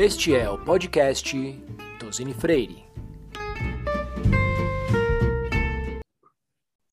[0.00, 1.36] Este é o podcast
[1.98, 2.84] Tosini Freire.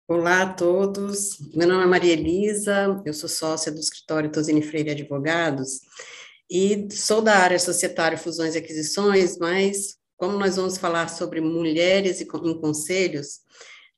[0.08, 4.92] Olá a todos, meu nome é Maria Elisa, eu sou sócia do escritório Tosini Freire
[4.92, 5.82] Advogados
[6.50, 12.22] e sou da área societária Fusões e Aquisições, mas como nós vamos falar sobre mulheres
[12.22, 13.42] em conselhos,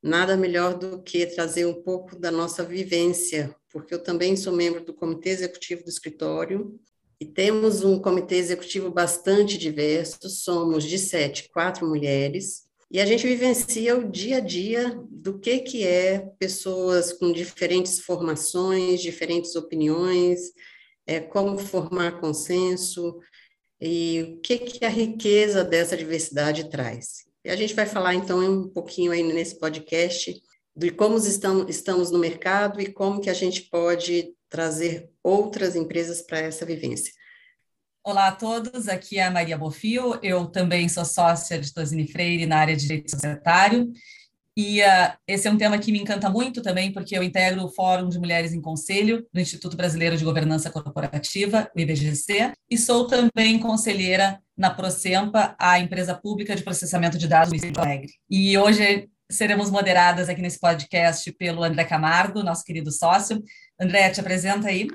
[0.01, 4.83] nada melhor do que trazer um pouco da nossa vivência, porque eu também sou membro
[4.83, 6.79] do comitê executivo do escritório
[7.19, 13.25] e temos um comitê executivo bastante diverso, somos de sete, quatro mulheres, e a gente
[13.25, 20.51] vivencia o dia a dia do que, que é pessoas com diferentes formações, diferentes opiniões,
[21.05, 23.19] é, como formar consenso,
[23.81, 27.25] e o que, que a riqueza dessa diversidade traz.
[27.43, 30.41] E a gente vai falar, então, um pouquinho aí nesse podcast
[30.75, 36.39] de como estamos, no mercado e como que a gente pode trazer outras empresas para
[36.39, 37.13] essa vivência.
[38.03, 42.45] Olá a todos, aqui é a Maria Bofio, eu também sou sócia de Tosini Freire
[42.45, 43.91] na área de Direito Societário,
[44.57, 47.69] e uh, esse é um tema que me encanta muito também, porque eu integro o
[47.69, 53.05] Fórum de Mulheres em Conselho do Instituto Brasileiro de Governança Corporativa, o IBGC, e sou
[53.05, 58.13] também conselheira na Procempa, a empresa pública de processamento de dados do Alegre.
[58.29, 63.41] E hoje seremos moderadas aqui nesse podcast pelo André Camargo, nosso querido sócio.
[63.79, 64.87] André, te apresenta aí.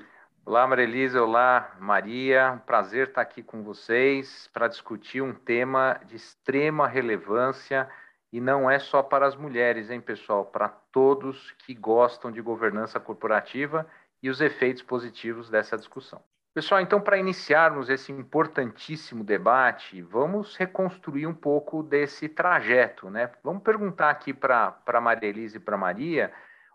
[0.44, 2.62] Olá, Maria Olá, Maria.
[2.64, 7.88] Prazer estar aqui com vocês para discutir um tema de extrema relevância
[8.32, 10.44] e não é só para as mulheres, hein, pessoal?
[10.44, 13.86] Para todos que gostam de governança corporativa
[14.22, 16.22] e os efeitos positivos dessa discussão.
[16.60, 23.30] Pessoal, então, para iniciarmos esse importantíssimo debate, vamos reconstruir um pouco desse trajeto, né?
[23.42, 26.30] Vamos perguntar aqui para a Maria Elisa e para Maria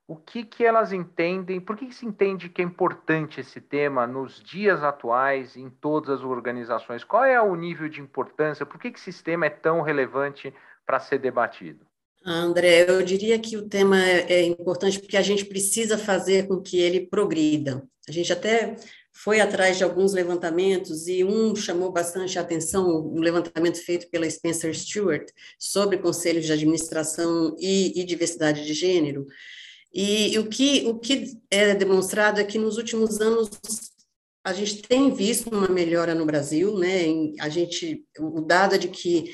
[0.08, 4.08] o que, que elas entendem, por que, que se entende que é importante esse tema
[4.08, 7.04] nos dias atuais, em todas as organizações?
[7.04, 8.66] Qual é o nível de importância?
[8.66, 10.52] Por que, que esse tema é tão relevante
[10.84, 11.86] para ser debatido?
[12.26, 16.60] André, eu diria que o tema é, é importante porque a gente precisa fazer com
[16.60, 17.88] que ele progrida.
[18.10, 18.76] A gente até
[19.16, 24.78] foi atrás de alguns levantamentos e um chamou bastante atenção, um levantamento feito pela Spencer
[24.78, 29.26] Stewart sobre conselhos de administração e, e diversidade de gênero.
[29.94, 33.50] E, e o, que, o que é demonstrado é que nos últimos anos
[34.44, 37.06] a gente tem visto uma melhora no Brasil, né?
[37.40, 39.34] A gente, o dado é de que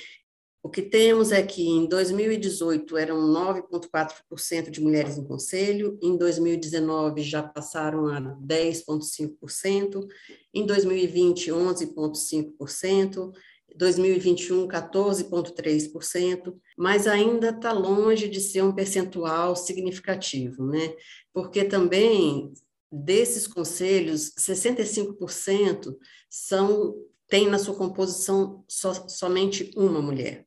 [0.64, 7.24] o que temos é que em 2018 eram 9,4% de mulheres em conselho, em 2019
[7.24, 10.08] já passaram a 10,5%,
[10.54, 13.32] em 2020 11,5%,
[13.76, 20.94] 2021 14,3%, mas ainda está longe de ser um percentual significativo, né?
[21.34, 22.54] Porque também
[22.92, 25.96] desses conselhos, 65%
[26.30, 26.96] são
[27.32, 30.46] tem na sua composição so, somente uma mulher.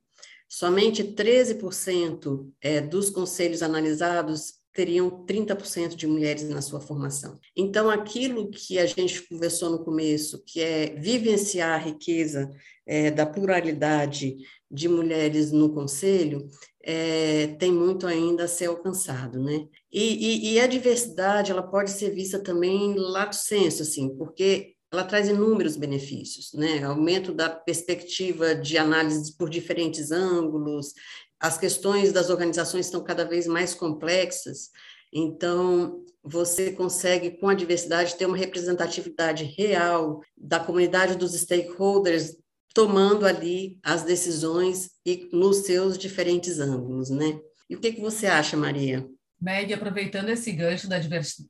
[0.57, 7.41] Somente 13% é, dos conselhos analisados teriam 30% de mulheres na sua formação.
[7.57, 12.49] Então, aquilo que a gente conversou no começo, que é vivenciar a riqueza
[12.87, 14.37] é, da pluralidade
[14.71, 16.49] de mulheres no conselho,
[16.85, 19.67] é, tem muito ainda a ser alcançado, né?
[19.93, 25.05] E, e, e, a diversidade, ela pode ser vista também lato senso, assim, porque ela
[25.05, 26.83] traz inúmeros benefícios, né?
[26.85, 30.95] Aumento da perspectiva de análise por diferentes ângulos,
[31.41, 34.71] as questões das organizações estão cada vez mais complexas,
[35.13, 42.37] então você consegue, com a diversidade, ter uma representatividade real da comunidade dos stakeholders
[42.73, 47.39] tomando ali as decisões e nos seus diferentes ângulos, né?
[47.69, 49.09] E o que, que você acha, Maria?
[49.45, 50.99] Meg, aproveitando esse gancho da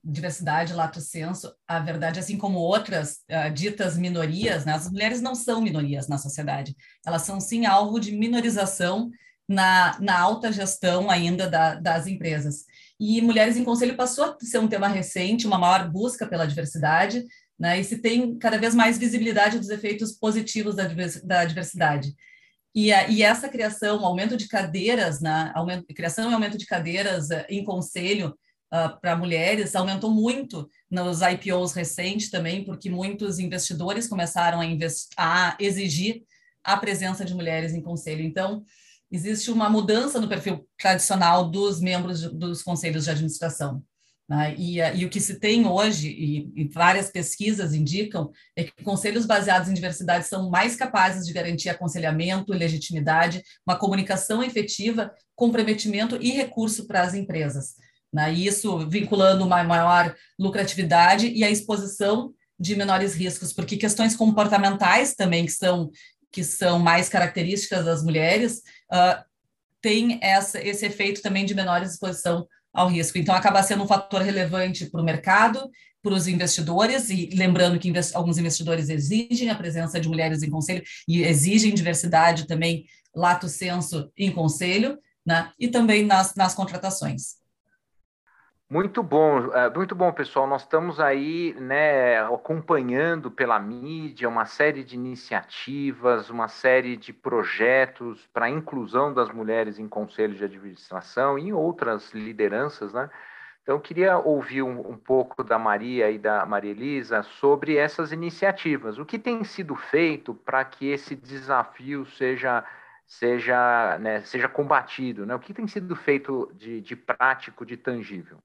[0.03, 5.37] diversidade lato senso, a verdade, assim como outras uh, ditas minorias, né, as mulheres não
[5.37, 6.75] são minorias na sociedade,
[7.06, 9.12] elas são sim alvo de minorização
[9.49, 12.65] na, na alta gestão ainda da, das empresas.
[12.99, 17.25] E Mulheres em Conselho passou a ser um tema recente, uma maior busca pela diversidade,
[17.56, 20.89] né, e se tem cada vez mais visibilidade dos efeitos positivos da,
[21.22, 22.13] da diversidade.
[22.74, 27.30] E, a, e essa criação, aumento de cadeiras, né, aumento, criação e aumento de cadeiras
[27.30, 28.36] uh, em conselho
[28.72, 34.65] uh, para mulheres aumentou muito nos IPOs recentes também, porque muitos investidores começaram a,
[35.16, 36.22] a exigir
[36.65, 38.24] a presença de mulheres em conselho.
[38.24, 38.65] Então,
[39.10, 43.84] existe uma mudança no perfil tradicional dos membros de, dos conselhos de administração.
[44.28, 44.54] Né?
[44.56, 49.26] E, e, o que se tem hoje, e, e, várias pesquisas indicam, é que conselhos
[49.26, 56.30] baseados em diversidade são mais capazes de garantir aconselhamento, legitimidade, uma comunicação efetiva, comprometimento e
[56.30, 57.74] recurso para as empresas.
[58.12, 58.32] Né?
[58.32, 65.44] Isso vinculando uma maior lucratividade e a exposição de menores riscos, porque questões comportamentais também,
[65.44, 65.91] que são,
[66.32, 68.62] que são mais características das mulheres,
[68.92, 69.22] uh,
[69.82, 73.16] tem essa, esse efeito também de menor exposição ao risco.
[73.16, 75.71] Então, acaba sendo um fator relevante para o mercado,
[76.03, 80.50] para os investidores, e lembrando que invest alguns investidores exigem a presença de mulheres em
[80.50, 82.84] conselho e exigem diversidade também,
[83.15, 85.50] lato senso, em conselho, né?
[85.59, 87.36] e também nas, nas contratações.
[88.69, 90.47] Muito bom, é, muito bom, pessoal.
[90.47, 98.27] Nós estamos aí, né, acompanhando pela mídia uma série de iniciativas, uma série de projetos
[98.33, 103.11] para a inclusão das mulheres em conselhos de administração e em outras lideranças, né?
[103.63, 108.99] Então, queria ouvir um, um, pouco da Maria e da Maria Elisa sobre essas iniciativas.
[108.99, 112.65] O que tem sido feito para que esse desafio seja
[113.07, 115.27] seja, né, seja combatido?
[115.27, 115.34] Né?
[115.34, 118.39] O que tem sido feito de, de prático, de tangível?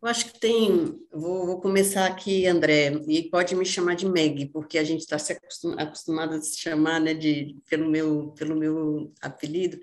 [0.00, 0.96] Eu acho que tem.
[1.12, 5.18] Vou, vou, começar aqui, André, e pode me chamar de Meg, porque a gente está
[5.18, 9.78] se acostum, acostumado a se chamar né, de, pelo, meu, pelo meu apelido.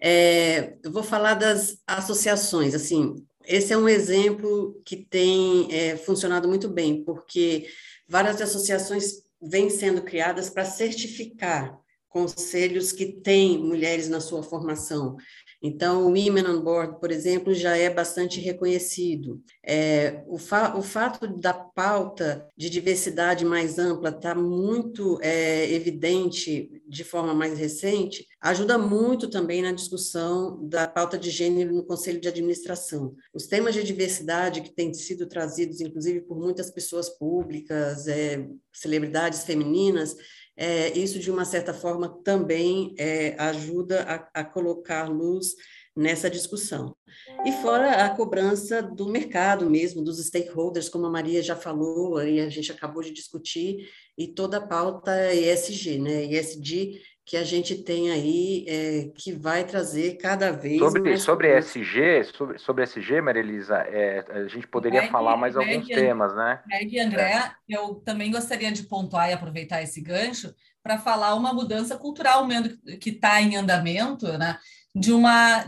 [0.00, 2.74] É, eu vou falar das associações.
[2.74, 7.68] Assim, esse é um exemplo que tem é, funcionado muito bem, porque
[8.08, 11.76] várias associações vêm sendo criadas para certificar
[12.08, 15.16] conselhos que têm mulheres na sua formação.
[15.62, 19.42] Então, o Women on Board, por exemplo, já é bastante reconhecido.
[19.64, 25.72] É, o, fa o, fato da pauta de diversidade mais ampla estar tá muito é,
[25.72, 31.84] evidente de forma mais recente, ajuda muito também na discussão da pauta de gênero no
[31.84, 33.14] Conselho de Administração.
[33.32, 39.44] Os temas de diversidade que têm sido trazidos, inclusive, por muitas pessoas públicas, é, celebridades
[39.44, 40.14] femininas,
[40.56, 45.54] é, isso, de uma certa forma, também é, ajuda a, a, colocar luz
[45.94, 46.96] nessa discussão.
[47.44, 52.40] E fora a cobrança do mercado mesmo, dos stakeholders, como a Maria já falou, e
[52.40, 56.24] a gente acabou de discutir, e toda a pauta ESG, né?
[56.24, 61.22] ESG que a gente tem aí, é, que vai trazer cada vez sobre, mais...
[61.22, 65.68] Sobre SG, sobre, sobre SG, Maria Elisa, é, a gente poderia Meg, falar mais Meg,
[65.68, 66.60] alguns temas, né?
[66.68, 67.52] Meg e André, é.
[67.68, 72.46] eu também gostaria de pontuar e aproveitar esse gancho para falar uma mudança cultural
[73.00, 74.56] que está em andamento, né?
[74.94, 75.66] De uma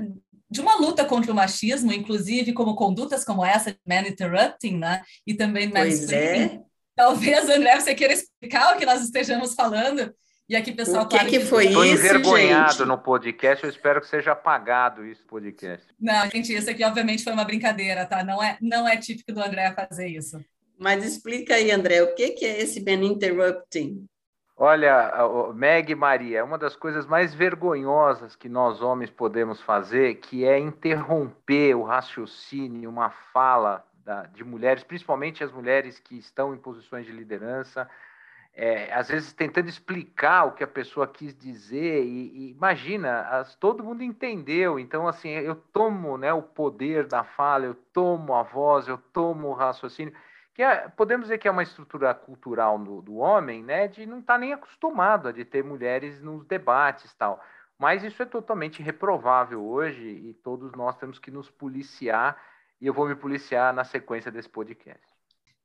[0.50, 5.02] de uma luta contra o machismo, inclusive como condutas como essa, man interrupting, né?
[5.26, 6.60] E também pois é.
[6.96, 10.12] Talvez, André, você queira explicar o que nós estejamos falando,
[10.48, 12.86] e aqui, pessoal, o que, claro, que foi Estou isso, envergonhado gente?
[12.86, 15.86] no podcast, eu espero que seja apagado isso podcast.
[16.00, 18.24] Não, gente, isso aqui obviamente foi uma brincadeira, tá?
[18.24, 20.42] Não é, não é típico do André fazer isso.
[20.78, 24.06] Mas explica aí, André, o que, que é esse Ben Interrupting?
[24.56, 25.12] Olha,
[25.54, 30.44] Meg e Maria, é uma das coisas mais vergonhosas que nós homens podemos fazer, que
[30.44, 36.58] é interromper o raciocínio, uma fala da, de mulheres, principalmente as mulheres que estão em
[36.58, 37.88] posições de liderança,
[38.60, 43.54] é, às vezes tentando explicar o que a pessoa quis dizer e, e imagina, as,
[43.54, 44.80] todo mundo entendeu.
[44.80, 49.46] Então, assim, eu tomo né, o poder da fala, eu tomo a voz, eu tomo
[49.46, 50.12] o raciocínio.
[50.52, 54.18] Que é, podemos dizer que é uma estrutura cultural do, do homem, né, de não
[54.18, 57.40] estar tá nem acostumado a de ter mulheres nos debates tal.
[57.78, 62.36] Mas isso é totalmente reprovável hoje e todos nós temos que nos policiar.
[62.80, 65.17] E eu vou me policiar na sequência desse podcast.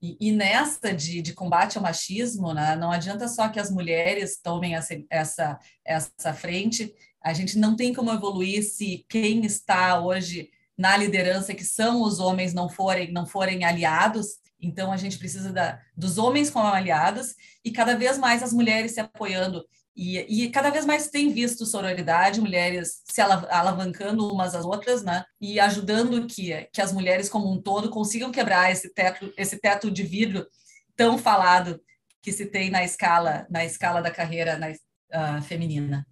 [0.03, 4.37] E, e nessa de, de, combate ao machismo, né, não adianta só que as mulheres
[4.37, 6.93] tomem essa, essa, essa frente,
[7.23, 12.19] a gente não tem como evoluir se quem está hoje na liderança, que são os
[12.19, 14.39] homens, não forem, não forem aliados.
[14.59, 17.33] Então, a gente precisa da, dos homens como aliados
[17.63, 19.63] e cada vez mais as mulheres se apoiando
[19.95, 25.23] e, e, cada vez mais tem visto sororidade, mulheres se alavancando umas às outras, né?
[25.39, 29.91] E ajudando que, que as mulheres como um todo consigam quebrar esse teto, esse teto
[29.91, 30.47] de vidro
[30.95, 31.79] tão falado
[32.23, 36.07] que se tem na escala, na escala da carreira na, uh, feminina.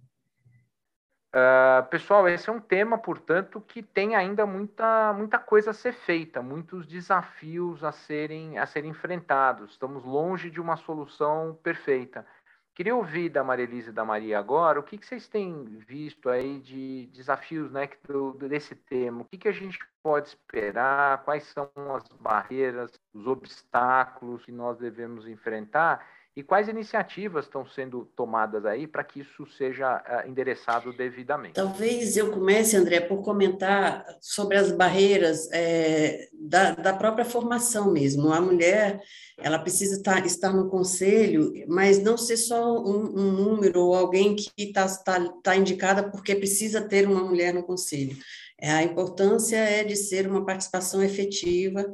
[1.34, 5.94] Uh, pessoal, esse é um tema, portanto, que tem ainda muita, muita coisa a ser
[5.94, 9.72] feita, muitos desafios a serem, a serem enfrentados.
[9.72, 12.26] Estamos longe de uma solução perfeita.
[12.74, 16.30] Queria ouvir da Maria Elisa e da Maria agora o que, que vocês têm visto
[16.30, 19.20] aí de desafios né, do, desse tema.
[19.20, 21.22] O que, que a gente pode esperar?
[21.22, 26.06] Quais são as barreiras, os obstáculos que nós devemos enfrentar?
[26.34, 31.54] E quais iniciativas estão sendo tomadas aí para que isso seja uh, endereçado devidamente?
[31.54, 38.32] Talvez eu comece, André, por comentar sobre as barreiras é, da, da própria formação mesmo.
[38.32, 39.02] A mulher,
[39.36, 44.34] ela precisa estar, estar no conselho, mas não ser só um, um número ou alguém
[44.34, 48.16] que está tá, tá indicada porque precisa ter uma mulher no conselho.
[48.58, 51.92] É, a importância é de ser uma participação efetiva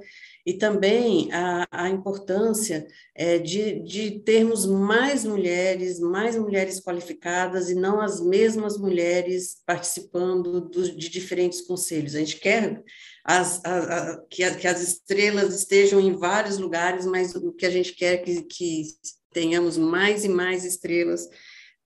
[0.49, 7.75] e também a, a importância é, de, de termos mais mulheres, mais mulheres qualificadas e
[7.75, 12.15] não as mesmas mulheres participando do, de diferentes conselhos.
[12.15, 12.83] A gente quer
[13.23, 17.71] as, a, a, que, que, as estrelas estejam em vários lugares, mas o que a
[17.71, 18.85] gente quer é que, que
[19.31, 21.29] tenhamos mais e mais estrelas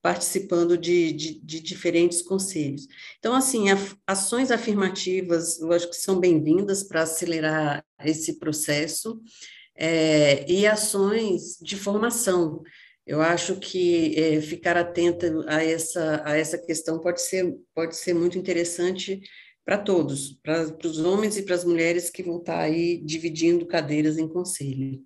[0.02, 2.88] participando de, de, de, diferentes conselhos.
[3.20, 3.66] Então, assim,
[4.04, 9.22] ações afirmativas, eu acho que são bem-vindas para acelerar esse processo,
[9.76, 12.62] é, e ações de formação.
[13.06, 18.14] Eu acho que é, ficar atenta a essa, a essa questão pode ser, pode ser
[18.14, 19.20] muito interessante
[19.64, 24.18] para todos, para os homens e para as mulheres que vão estar aí dividindo cadeiras
[24.18, 25.00] em conselho.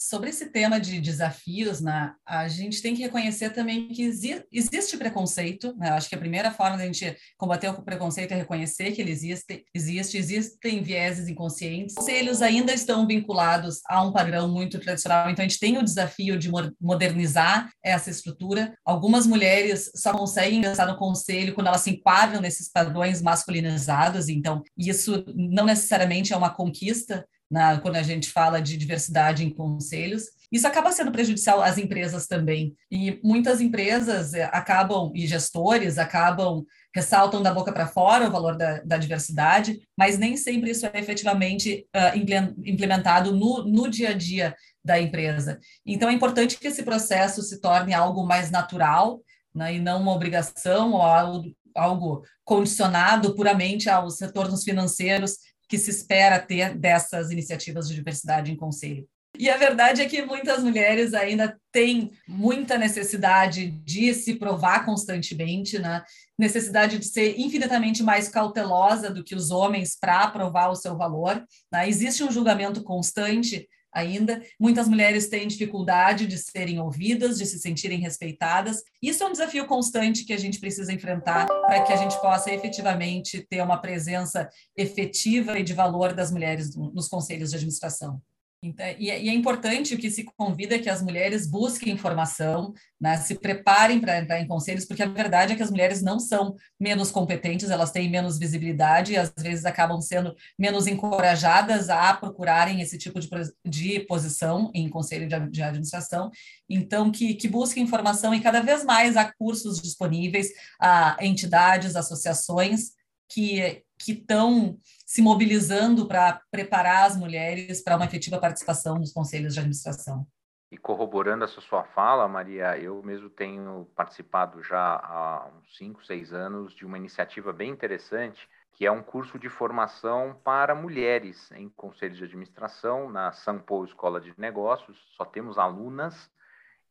[0.00, 4.96] Sobre esse tema de desafios, né, a gente tem que reconhecer também que exi existe
[4.96, 5.74] preconceito.
[5.76, 5.90] Né?
[5.90, 9.64] Acho que a primeira forma da gente combater o preconceito é reconhecer que ele existe,
[9.74, 11.96] existe, existem vieses inconscientes.
[11.96, 16.38] Conselhos ainda estão vinculados a um padrão muito tradicional, então a gente tem o desafio
[16.38, 16.48] de
[16.80, 18.72] modernizar essa estrutura.
[18.84, 24.62] Algumas mulheres só conseguem ingressar no conselho quando elas se enquadram nesses padrões masculinizados, então
[24.76, 30.24] isso não necessariamente é uma conquista, na, quando a gente fala de diversidade em conselhos.
[30.50, 32.74] Isso acaba sendo prejudicial às empresas também.
[32.90, 36.64] E muitas empresas eh, acabam, e gestores acabam,
[36.94, 40.92] ressaltam da boca para fora o valor da, da, diversidade, mas nem sempre isso é
[40.94, 42.16] efetivamente uh,
[42.64, 45.60] implementado no, no dia a dia da empresa.
[45.84, 49.20] Então, é importante que esse processo se torne algo mais natural
[49.54, 55.36] né, e não uma obrigação ou algo, algo condicionado puramente aos retornos financeiros
[55.68, 59.06] que se espera ter dessas iniciativas de diversidade em conselho.
[59.38, 65.78] E a verdade é que muitas mulheres ainda têm muita necessidade de se provar constantemente,
[65.78, 66.02] né?
[66.36, 71.44] necessidade de ser infinitamente mais cautelosa do que os homens para provar o seu valor.
[71.70, 71.88] Né?
[71.88, 74.42] Existe um julgamento constante ainda.
[74.58, 78.82] Muitas mulheres têm dificuldade de serem ouvidas, de se sentirem respeitadas.
[79.02, 82.52] Isso é um desafio constante que a gente precisa enfrentar para que a gente possa
[82.52, 88.20] efetivamente ter uma presença efetiva e de valor das mulheres nos conselhos de administração.
[88.60, 93.16] Então, e, é, e, é importante que se convida que as mulheres busquem informação, né,
[93.16, 96.56] se preparem para entrar em conselhos, porque a verdade é que as mulheres não são
[96.78, 102.80] menos competentes, elas têm menos visibilidade e às vezes acabam sendo menos encorajadas a procurarem
[102.80, 103.28] esse tipo de,
[103.64, 106.28] de posição em conselho de, de administração.
[106.68, 110.48] Então, que, que busquem informação e cada vez mais há cursos disponíveis,
[110.80, 112.90] há entidades, associações
[113.30, 119.54] que que estão se mobilizando para preparar as mulheres para uma efetiva participação nos conselhos
[119.54, 120.26] de administração.
[120.70, 126.32] E corroborando essa sua fala, Maria, eu mesmo tenho participado já há uns 5, 6
[126.34, 131.70] anos de uma iniciativa bem interessante, que é um curso de formação para mulheres em
[131.70, 134.98] conselhos de administração na São Paulo Escola de Negócios.
[135.16, 136.30] Só temos alunas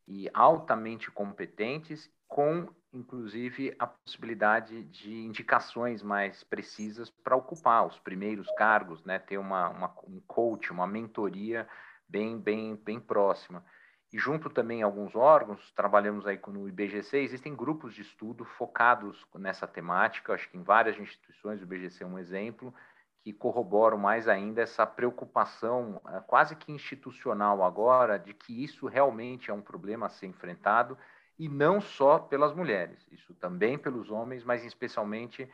[0.07, 8.49] e altamente competentes com inclusive a possibilidade de indicações mais precisas para ocupar os primeiros
[8.51, 9.19] cargos, né?
[9.19, 11.67] Ter uma, uma, um coach, uma mentoria
[12.07, 13.63] bem, bem, bem próxima.
[14.11, 19.67] E junto também alguns órgãos, trabalhamos aí no IBGC, existem grupos de estudo focados nessa
[19.67, 22.73] temática, acho que em várias instituições, o IBGC é um exemplo,
[23.21, 29.51] que corroboram mais ainda essa preocupação eh, quase que institucional agora de que isso realmente
[29.51, 30.97] é um problema a ser enfrentado
[31.37, 35.47] e não só pelas mulheres, isso também pelos homens, mas especialmente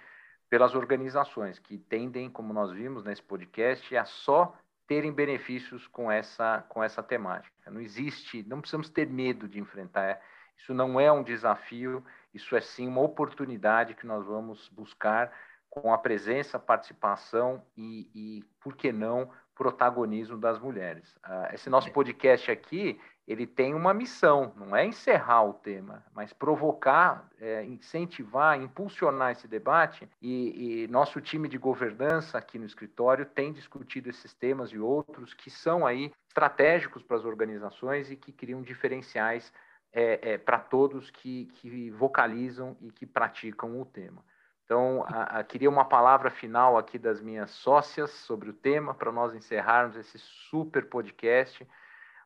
[0.50, 4.56] pelas organizações que tendem, como nós vimos nesse podcast, a só
[4.88, 7.72] terem benefícios com essa com essa temática.
[7.72, 10.22] Não existe, não precisamos ter medo de enfrentar.
[10.58, 15.34] Isso não é um desafio, isso é sim uma oportunidade que nós vamos buscar
[15.70, 21.16] com a presença, participação e, e por que não, protagonismo das mulheres.
[21.26, 26.34] Uh, esse nosso podcast aqui, ele tem uma missão, não é encerrar o tema, mas
[26.34, 30.10] provocar, é, incentivar, impulsionar esse debate.
[30.22, 35.34] E, e, nosso time de governança aqui no escritório tem discutido esses temas e outros
[35.34, 39.54] que são aí estratégicos para as organizações e que criam diferenciais
[39.94, 44.24] é, é, para todos que, que vocalizam e que praticam o tema.
[44.66, 49.12] Então, a, a, queria uma palavra final aqui das minhas sócias sobre o tema, para
[49.12, 51.66] nós encerrarmos esse super podcast.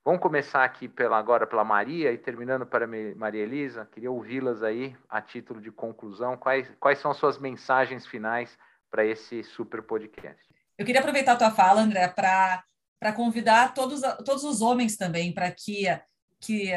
[0.08, 3.90] Vamos começar aqui pela, agora pela Maria e terminando para Maria Elisa.
[3.92, 6.38] Queria ouvi-las aí a título de conclusão.
[6.38, 8.58] Quais, quais são as suas mensagens finais
[8.90, 10.42] para esse super podcast?
[10.78, 15.52] Eu queria aproveitar a tua fala, André, para convidar todos, todos os homens também para
[15.52, 15.88] que
[16.40, 16.72] que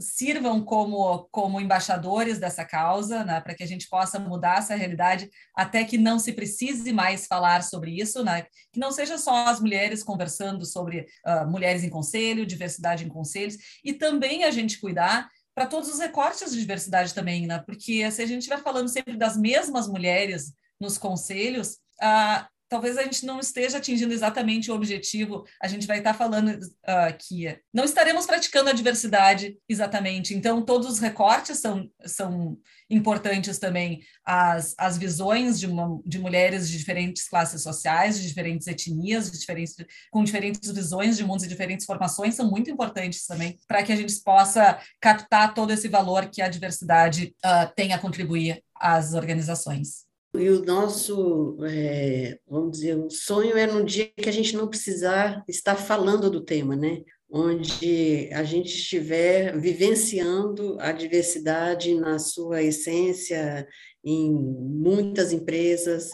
[0.00, 5.30] sirvam como, como embaixadores dessa causa, né, para que a gente possa mudar essa realidade
[5.54, 9.60] até que não se precise mais falar sobre isso, né, que não seja só as
[9.60, 15.28] mulheres conversando sobre uh, mulheres em conselho, diversidade em conselhos, e também a gente cuidar
[15.54, 19.16] para todos os recortes de diversidade também, né, porque se a gente estiver falando sempre
[19.16, 25.44] das mesmas mulheres nos conselhos, uh, talvez a gente não esteja atingindo exatamente o objetivo,
[25.62, 30.34] a gente vai estar falando uh, que não estaremos praticando a diversidade exatamente.
[30.34, 32.58] Então, todos os recortes são, são
[32.90, 34.00] importantes também.
[34.24, 39.38] As, as visões de, uma, de mulheres de diferentes classes sociais, de diferentes etnias, de
[39.38, 39.74] diferentes,
[40.10, 43.96] com diferentes visões de mundos e diferentes formações são muito importantes também para que a
[43.96, 50.05] gente possa captar todo esse valor que a diversidade uh, tem a contribuir às organizações.
[50.38, 54.68] E o nosso, é, vamos dizer, o sonho é no dia que a gente não
[54.68, 57.02] precisar estar falando do tema, né?
[57.28, 63.66] Onde a gente estiver vivenciando a diversidade na sua essência
[64.04, 66.10] em muitas empresas,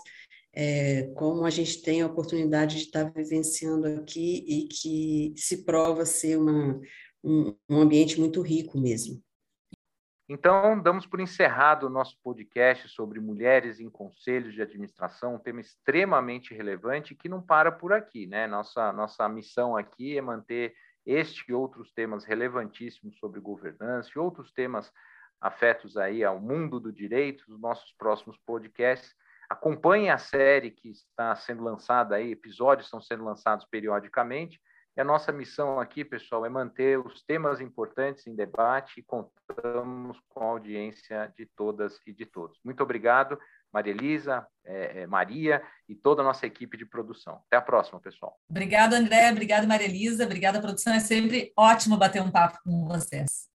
[0.55, 6.05] é, como a gente tem a oportunidade de estar vivenciando aqui e que se prova
[6.05, 6.81] ser uma,
[7.23, 9.23] um, um ambiente muito rico mesmo.
[10.35, 15.61] Então, damos por encerrado o nosso podcast sobre mulheres em conselhos de administração, um tema
[15.61, 18.47] extremamente relevante que não para por aqui, né?
[18.47, 20.75] Nossa, nossa missão aqui é manter
[21.05, 24.91] este e outros temas relevantíssimos sobre governança e outros temas
[25.39, 29.15] afetos aí ao mundo do direito, nos nossos próximos podcasts.
[29.51, 34.59] Acompanhe a série que está sendo lançada aí, episódios estão sendo lançados periodicamente.
[34.97, 40.19] E a nossa missão aqui, pessoal, é manter os temas importantes em debate e contamos
[40.29, 42.59] com a audiência de todas e de todos.
[42.63, 43.39] Muito obrigado,
[43.73, 47.43] Maria Elisa, é, é, Maria e toda a nossa equipe de produção.
[47.47, 48.39] Até a próxima, pessoal.
[48.51, 49.31] Obrigada, André.
[49.31, 50.25] Obrigada, Maria Elisa.
[50.25, 50.93] Obrigada, produção.
[50.93, 53.52] É sempre ótimo bater um papo com vocês.